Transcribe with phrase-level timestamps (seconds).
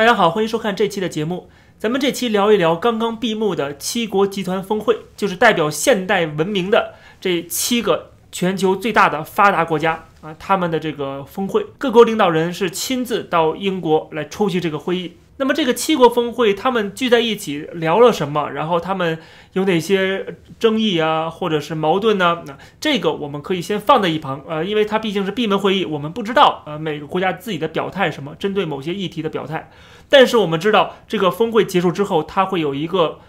[0.00, 1.50] 大家好，欢迎收看这期的节目。
[1.78, 15.18] 咱们这期聊一聊刚刚闭幕的七国集团峰会，就是代表现代文明的这七个全球最大的发达国家啊，他们的这个峰会，各国领导人是亲自到英国来出席这个会议。
[15.40, 18.50] 那么这个七国峰会，他们聚在一起聊了什么？
[18.50, 19.18] 然后他们
[19.54, 22.42] 有哪些争议啊，或者是矛盾呢？
[22.46, 29.70] 那这个我们可以先放在一旁，呃，因为它毕竟是闭门会议，我们不知道呃每个国家自己的表态什么，针对某些议题的表态。
[30.10, 33.20] 但是我们知道，这个峰会结束之后，它会有一个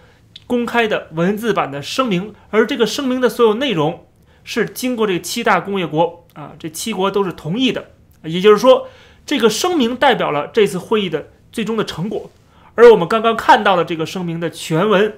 [0.45, 4.05] 公开的文字版的声明，而这个声明的所有内容
[4.43, 7.91] 是经过这七大工业国啊，这七国都是同意的，
[8.25, 8.89] 也就是说，
[9.25, 11.27] 这个声明代表了这次会议的。
[11.51, 12.29] 最终的成果，
[12.75, 15.13] 而我们刚刚看到的这个声明的全文，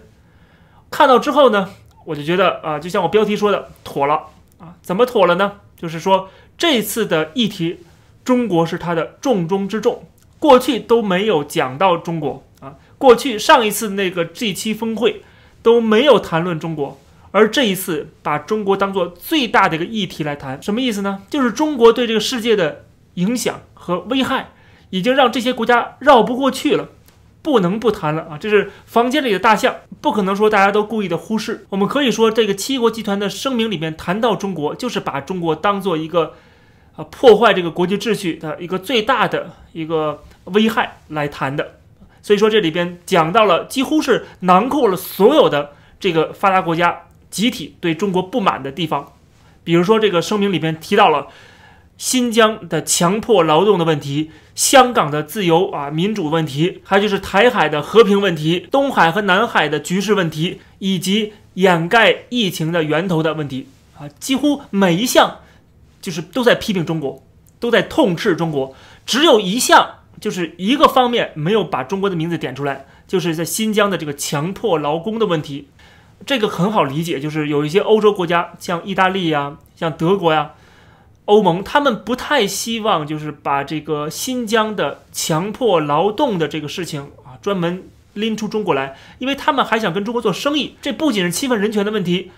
[0.90, 1.70] 看到之后呢，
[2.06, 5.60] 我就觉得啊，就像我标题说的，妥了啊，怎么妥了呢？
[5.78, 7.80] 就是说这次的议题，
[8.24, 10.04] 中国是它的重中之重，
[10.40, 15.22] 过去都没有讲到中国啊，过去上一次那个 G7 峰会
[15.62, 17.00] 都没有谈论中国，
[17.32, 21.22] 而这一次把中国当做最大的一个议题来谈，什么意思呢？
[21.30, 24.52] 就是中国对这个世界的影响和危害。
[24.94, 26.88] 已经让这些国家绕不过去了，
[27.42, 28.38] 不能不谈了啊！
[28.40, 31.66] 这是房间里的大象，不可能说大家都故意的忽视。
[31.70, 36.34] 我们可以说，这个七国集团的声明里面谈到中国，就是把中国当做一个，
[36.96, 41.80] 啊，破坏这个国际秩序的一个最大的一个危害来谈的。
[42.22, 49.14] 所以说，这里边讲到了，几乎是囊括了所有的这个发达国家集体对中国不满的地方。
[49.64, 51.30] 比如说，这个声明里边提到了。
[51.98, 65.40] 新疆的强迫劳动的问题，香港的自由啊民主问题，还有就是台海的和平问题，东海和南海的局势问题，以及掩盖疫情的源头的问题啊，几乎每一项
[66.02, 67.24] 就是都在批评中国，
[67.60, 68.76] 都在痛斥中国。
[69.06, 75.70] 只有一项就是一个方面没有把中国的名字点出来，就是在新疆的这个强迫劳工的问题。
[76.26, 80.52] 这个很好理解，就是有一些欧洲国家，像意大利呀，像德国呀。
[81.26, 90.76] 欧盟他们不太希望，就是把这个新疆的强迫劳动的这个事情啊，专门拎出中国来，因为他们还想跟中国做生意。
[90.82, 92.32] 这不仅是侵犯人权的问题，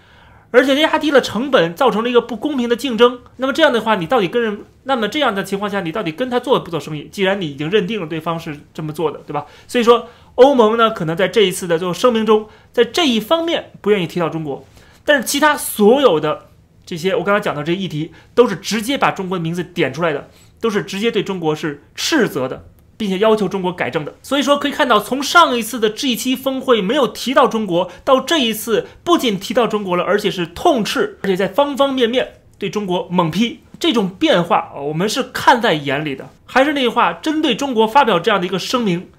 [0.52, 3.22] 而且压低了成本，造成了一个不公平的竞争。
[3.38, 4.60] 那么这样的话，你到底跟人？
[4.84, 7.10] 那么这样的情况下，你到底跟他做不做生意？
[7.12, 9.48] 既然你已经认定了对方是这么做的，对吧？
[9.68, 14.64] 所以说，欧盟呢，可能在这一次的最后声明中，在这一方面不愿意提到中国，
[15.04, 16.50] 但是其他所有的。
[16.86, 20.30] 这些我刚才讲的这些议题，都是直接把中国的名字点出来的，
[20.62, 22.66] 都是直接对中国是斥责的，
[22.96, 24.14] 并且要求中国改正的。
[24.22, 36.30] 所以说可以看到，从上一次的 G7 峰会没有提到中国，到这一次不仅提到中国了，而且是痛斥，而且在方方面面对中国猛批，这种变化啊我们是看在眼里的。
[36.46, 39.10] 还是那句话，针对中国发表这样的一个声明，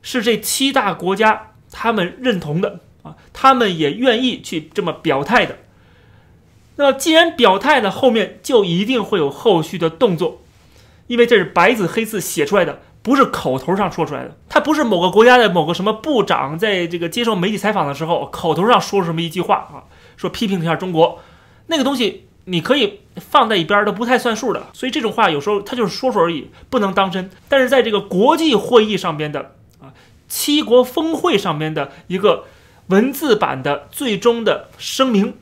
[0.00, 5.58] 是这七大国家他们认同的啊，他们也愿意去这么表态的。
[6.76, 10.42] 那既然表态了，后面就一定会有后续的动作，
[11.06, 14.36] 因为这是白纸黑字写出来的，不是口头上说出来的。
[14.48, 21.20] 他不是某个国家的某个什么部长在这个接受媒体采访的时候，口头上说什么一句话啊，说批评一下中国，
[21.68, 24.66] 那个东西你可以放在一边都不太算数的。
[24.74, 27.30] 所以这种话有时候他就是说说而已，不能当真。
[27.48, 29.94] 但是在这个国际会议上边的啊，
[30.28, 32.44] 七国峰会上边的一个
[32.88, 35.34] 文字版的最终的声明。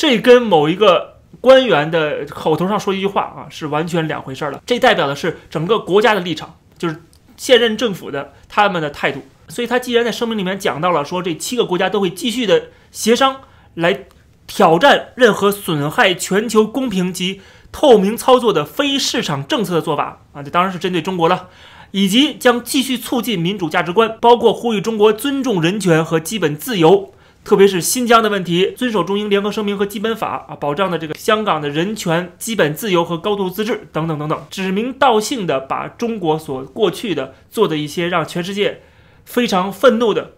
[0.00, 4.58] 这跟某一个官员的口头上说一句话啊，是完全两回事儿了。
[4.64, 7.02] 这代表的是整个国家的立场，就是
[7.36, 9.20] 现任政府的他们的态度。
[9.50, 13.42] 所以他既然在声明里面讲到了，说这七个国家都会继续的协商
[13.74, 14.06] 来
[14.46, 21.50] 挑战任何损害全球公平及透明操作的非市场政策的做法啊，这当然是针对中国了，
[21.90, 27.12] 以及将继续促进民主价值观，包括呼吁中国尊重人权和基本自由。
[27.50, 38.82] 特别是新疆的问题，遵守中英联合声明和基本法啊，保障的这个香港的人权、基本自由和高度自治等等等等，指名道姓的把中国所过去的做的一些让全世界
[39.24, 40.34] 非常愤怒的、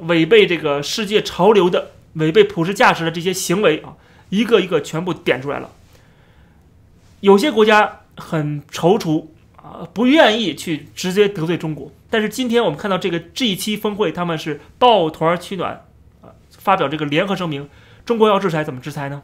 [0.00, 3.96] 违背这个世界潮流的、违背普世价值的这些行为啊，
[4.28, 5.70] 一个一个全部点出来了。
[7.20, 15.86] 有些国家很踌躇啊，不愿意去直接得罪中国，但是今天我们看到这个 G7 峰会，他们是抱团取暖。
[16.60, 17.68] 发表这个联合声明，
[18.04, 19.22] 中国要制裁怎么制裁呢？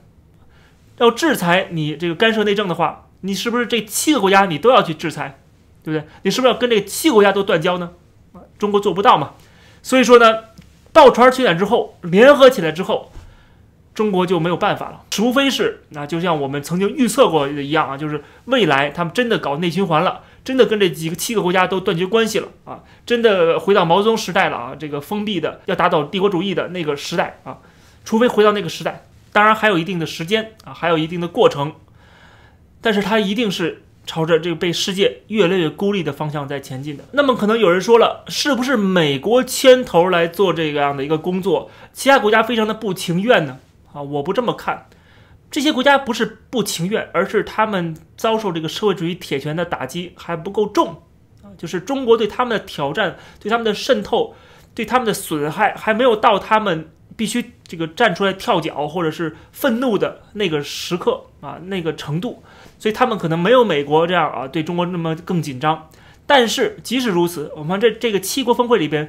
[0.99, 5.39] 要制裁你这个干涉内政的话，你是不是这七个国家你都要去制裁，
[5.85, 6.09] 对不对？
[6.23, 7.91] 你是不是要跟这七个国家都断交呢？
[8.59, 9.35] 中国做不到嘛。
[9.83, 10.39] 所以说呢，
[10.93, 13.13] 倒船取暖之后，联合起来之后，
[13.95, 15.03] 中国就没有办法了。
[15.11, 27.59] 除非是那就像我们曾经预测过的一样啊，就是未来他们真的搞内循环了，真的跟这几个七个国家都断绝关系了啊，真的回到毛泽东时代了啊，这个封闭的要打倒帝国主义的那个时代啊，
[28.05, 31.75] 除非回到那个时代，当然还有一定的时间啊，还有一定的过程，
[32.81, 33.83] 但是它一定是。
[34.09, 37.03] 朝着这个被世界越来越孤立的方向在前进的。
[37.11, 43.59] 那么可能有人说了，是不是美国牵头来做这个样的一个工作，其他国家非常的不情愿呢？
[43.93, 44.87] 啊，我不这么看，
[45.51, 51.03] 这些国家不是不情愿，而是他们遭受这个社会主义铁拳的打击还不够重
[51.43, 54.35] 啊，就是中国对他们的挑战、对他们的渗透、
[54.75, 62.43] 对他们的损害还没有到他们必须这个站出来跳脚或者是愤怒的那个时刻啊，那个程度。
[62.79, 65.89] 所以他们可能没有美国这样啊，对中国那么更紧张。
[66.27, 69.09] 但是即使如此，我们这这个七国峰会里边，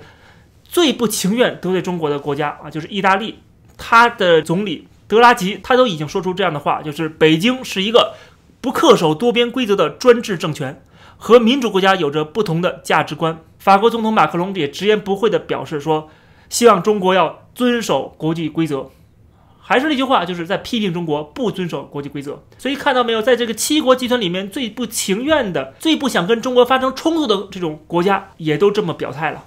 [0.63, 3.39] 最不情愿得罪中国的国家啊，就是意大利。
[3.79, 8.15] 他的总理德拉吉他都已经说出这样的话，就是北京是一个
[8.59, 10.81] 不恪守多边规则的专制政权，
[11.17, 13.39] 和民主国家有着不同的价值观。
[13.57, 16.09] 法国总统马克龙也直言不讳地表示说，
[16.49, 18.89] 希望中国要遵守国际规则。
[19.59, 22.41] 还是那句话，就是在批评中国不遵守国际规则。
[22.57, 29.43] 所以看到没有，在这个七国集团里面，最不情愿的、最不想跟中国发生冲突的这种国家，也都这么表态了。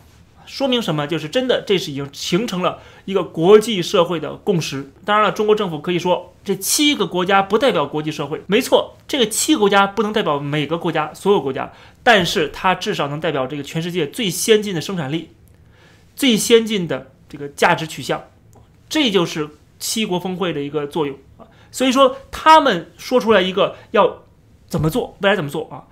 [0.51, 1.07] 说明什么？
[1.07, 4.91] 就是真的，这是已经形成了一个国际社会的共识。
[5.05, 15.31] 当然了，中国政府可以说这七个国家不代表国际社会，没错，这个七个国家不能代表每个国家、所有国家，但是它至少能代表这个全世界最先进的生产力、
[16.17, 18.25] 最先进的这个价值取向。
[18.89, 19.51] 这就是。
[19.83, 24.25] 七国峰会的一个作用啊，所以说他们说出来一个要
[24.69, 25.89] 怎么做，未来怎么做啊，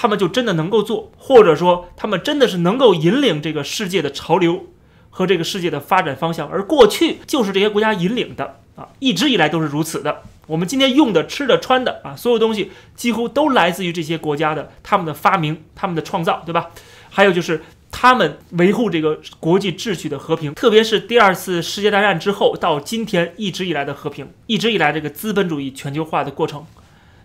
[0.00, 4.66] 他们就真的能够做，或者说他们真的是能够引领这个世界的潮流
[5.10, 10.22] 和这个世界的发展方向，而过去就是这些国家引领的啊，一直以来都是如此的。
[10.46, 16.70] 我们今天用的、吃的、穿的啊，所有东西几乎都来自于这些国家的他们的发明、他们的创造，对吧？
[17.10, 17.60] 还有就是。
[17.90, 26.66] 他们维护这个国际秩序的和平，特别是第二次世界大战之后到今天一直以来的和平，一直以来这个资本主义全球化的过程，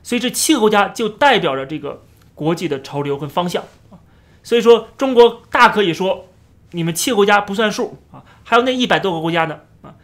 [0.02, 2.02] 所以这七个国家就代表着这个
[2.36, 4.00] 国际的潮流跟方向啊。
[4.44, 6.26] 所以说，中国大可以说
[6.72, 9.96] 你们七个国家不算数啊，还有那一百多个国家呢啊。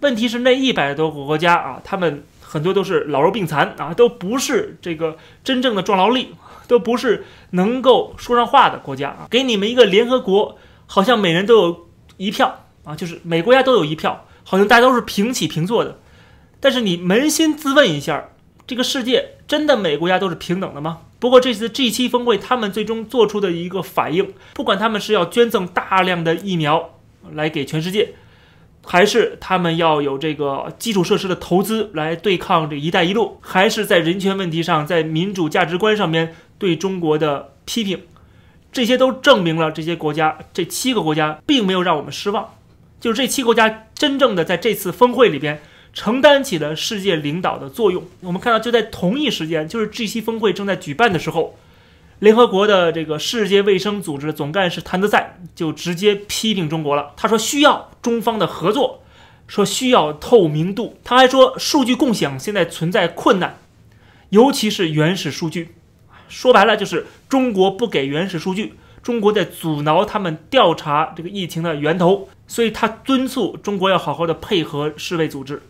[0.00, 6.34] 问题是那一百多个国家啊，他们很多都是老弱病残啊，都不是这个真正的壮劳力。
[6.66, 9.28] 都不是能够说上话的国家啊！
[9.28, 10.56] 给你们一个联合国，
[10.86, 15.98] 好像每人都有一票啊，就是每国家都有一票，好像大家都是平起平坐的。
[16.60, 18.30] 但是你扪心自问一下，
[18.66, 21.00] 这个世界真的每国家都是平等的吗？
[21.24, 26.98] 不过这次 G7 峰会，他们最终做出的一个反应，不管他们是要捐赠大量的疫苗
[27.32, 28.12] 来给全世界。
[28.84, 38.02] 还是他们要有这个基础设施的投资来对抗这“一带一路”，还是在人权问题上、在民主价值观上面对中国的批评，
[38.70, 42.50] 这些都证明了这些国家这七个国家并没有让我们失望。
[43.00, 45.62] 就是这七个国家真正的在这次峰会里边
[45.94, 48.04] 承担起了世界领导的作用。
[48.20, 51.56] 我们看到，就在同一时间，就是 G7 峰会正在举办的时候。
[52.20, 57.12] 联合国的这个世界卫生组织总干事谭德赛就直接批评中国了。
[57.16, 59.02] 他说需要中方的合作，
[59.46, 60.96] 说需要透明度。
[61.04, 63.58] 他还说数据共享现在存在困难，
[64.30, 65.74] 尤其是原始数据。
[66.28, 72.28] 说白了就是中国不给原始数据，中国在阻挠他们调查这个疫情的源头。
[72.46, 75.60] 所以他敦促中国要好好的配合世卫组织。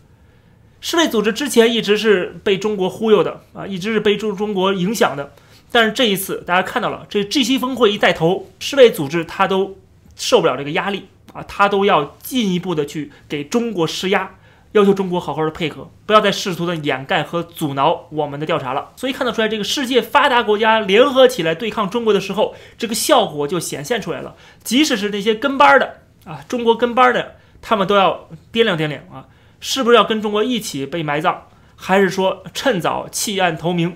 [0.85, 5.33] 世卫组织之前一直是被中国忽悠的啊，一直是被中中国影响的。
[5.71, 9.79] 但是这一次，大家看到了，这 G7 峰会一带头，世卫组织他都
[10.15, 14.35] 受不了这个压力啊，他都要进一步的去给中国施压，
[14.73, 18.91] 要求中国好好的配合，不要再试图的掩盖和阻挠我们的调查了。
[18.95, 24.35] 所以看得出来，这个世界发达国家联合起来对抗中国的时候，这个效果就显现出来了。
[24.63, 29.25] 即使是那些跟班的啊，中国跟班的，他们都要掂量掂量啊，
[29.67, 33.95] 是不是要跟中国一起被埋葬，还是说趁早弃暗投明？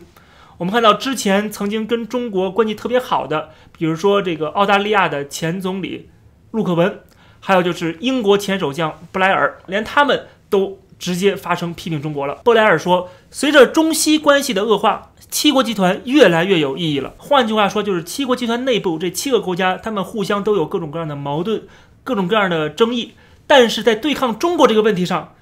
[0.58, 6.10] 我们看到之前曾经跟中国关系特别好的，比如说这个澳大利亚的前总理
[6.50, 7.02] 陆克文，
[7.40, 12.40] 还有就是英国前首相布莱尔，连他们都直接发声批评中国了。
[12.44, 17.14] 布莱尔说，随着中西关系的恶化，七国集团越来越有意义了。
[17.20, 21.62] 换句话说，就是七国集团内部这七个国家，他们互相都有各种各样的矛盾，
[22.04, 23.14] 各种各样的争议，
[23.46, 25.36] 但是在对抗中国这个问题上，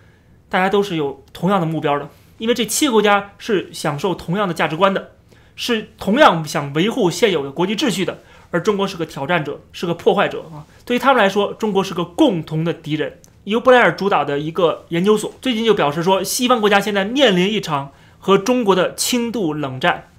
[0.50, 2.08] 大家都是有同样的目标的。
[2.38, 5.12] 因为这七个国家是享受同样的价值观的，
[5.56, 8.20] 是同样想维护现有的国际秩序的，
[8.52, 10.62] 而中国是个挑战者，是个破坏者啊！
[10.86, 13.18] 对于他们来说，中国是个共同的敌人。
[13.46, 17.90] 由布莱尔主导的一个研究所最近就表示说，西方国家现在面临一场
[18.20, 20.10] 和中国的轻度冷战。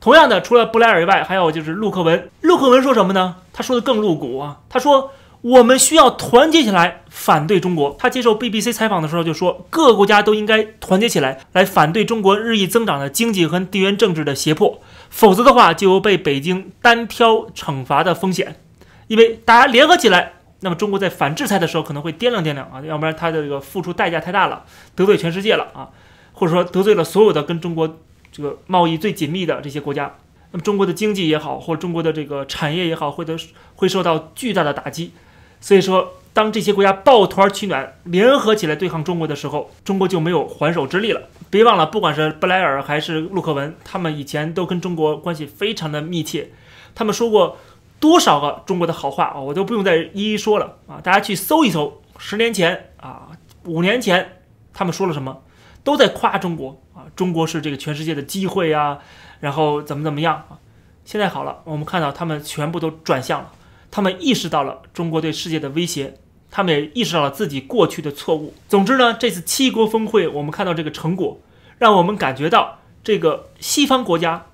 [0.00, 2.28] 同样的，除了布莱尔以外，还有就是陆克文。
[2.40, 3.36] 陆克文说什么呢？
[3.52, 5.12] 他说的更露骨啊，他说。
[5.42, 7.96] 我们需要团结起来反对中国。
[7.98, 18.60] 他接受 BBC 采访的时候就说，各个国家都应该团结起来，来反对中国日益增长的经济和地缘政治的胁迫，否则的话就有被北京单挑惩罚的风险。
[19.06, 25.88] 因为大家联合起来，那么中国在反制裁的时候可能会掂量掂量啊，要不然他的这个付出代价太大了，得罪全世界了啊，
[26.34, 27.98] 或者说得罪了所有的跟中国
[28.30, 30.16] 这个贸易最紧密的这些国家，
[30.52, 33.34] 那么中国的经济也好，或者中国的这个产业也好，会得
[33.76, 35.12] 会受到巨大的打击。
[35.60, 41.22] 所以说，当这些国家抱团取暖，联合起来对抗中国的时候，中国就没有还手之力了。
[41.50, 46.50] 别忘了，不管是布莱尔还是陆克文，他们以前都跟中国关系非常的密切。
[46.94, 47.58] 他们说过
[47.98, 51.00] 多少个中国的好话啊，我都不用再一一说了啊。
[51.02, 53.28] 大家去搜一搜，十年前啊，
[53.64, 54.40] 五年前
[54.72, 55.42] 他们说了什么，
[55.84, 58.98] 都在夸中国啊，中国是这个全世界的机会啊，
[59.40, 60.58] 然后怎么怎么样啊。
[61.04, 63.52] 现在好了，我们看到他们全部都转向了。
[63.90, 66.14] 他们意识到了中国对世界的威胁，
[66.50, 68.54] 他们也意识到了自己过去的错误。
[68.68, 71.40] 总之呢，这次七国峰会，我们看到这个成果，
[71.78, 74.46] 让我们感觉到这个西方国家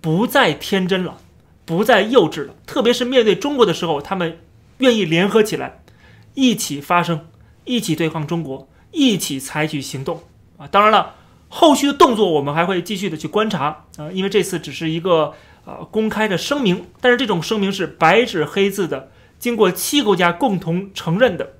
[0.00, 1.16] 不再天真了，
[1.64, 2.54] 不再幼稚了。
[2.66, 4.38] 特别是面对中国的时候，他们
[4.78, 5.82] 愿意联合起来，
[6.34, 7.28] 一起发声，
[7.64, 10.22] 一起对抗中国，一起采取行动
[10.58, 10.66] 啊！
[10.66, 11.14] 当然了，
[11.48, 15.32] 后续的动作我们还会继续的去观察啊，因为这次只是一个。
[15.64, 21.54] 啊，公开的声明，但是这种声明是白纸黑字的，经过七国家共同承认的，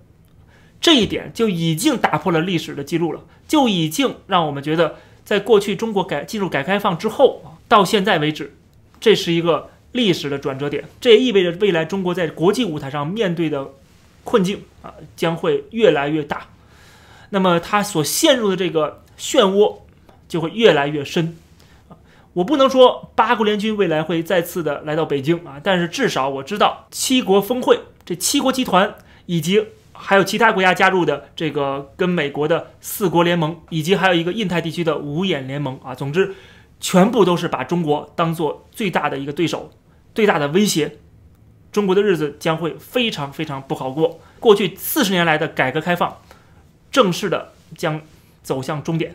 [0.81, 8.57] 这一点就已经打破了历史的记录了，就已经让我们觉得，在过去中国改进入改革开放之后，到现在为止，
[9.01, 13.71] 这是一个历史的转折点，这也意味着未来中国在国际舞台上面对的
[14.25, 16.49] 困境啊，将会越来越大，
[17.31, 19.79] 那么它所陷入的这个漩涡
[20.29, 21.37] 就会越来越深。
[22.35, 28.95] 我不能说八国联军未来会再次的来到北京啊，但是至少我知道七国峰会这七国集团
[29.27, 36.35] 以及还有其他国家加入的这个跟美国的四国联盟，以及还有一个印太地区的五眼联盟啊，总之
[36.81, 39.71] 全部都是把中国当做最大的一个对手、
[40.15, 40.99] 最大的威胁，
[41.71, 44.21] 中国的日子将会非常非常不好过。
[44.41, 46.17] 过去四十年来的改革开放
[46.91, 48.01] 正式的将
[48.43, 49.15] 走向终点。